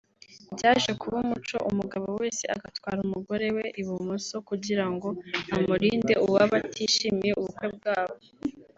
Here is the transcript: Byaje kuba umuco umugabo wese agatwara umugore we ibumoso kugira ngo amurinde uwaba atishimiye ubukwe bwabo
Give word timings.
Byaje 0.55 0.91
kuba 1.01 1.15
umuco 1.25 1.57
umugabo 1.69 2.07
wese 2.21 2.43
agatwara 2.55 2.99
umugore 3.07 3.47
we 3.57 3.63
ibumoso 3.81 4.35
kugira 4.49 4.85
ngo 4.93 5.09
amurinde 5.55 6.13
uwaba 6.25 6.55
atishimiye 6.65 7.33
ubukwe 7.39 7.67
bwabo 7.77 8.17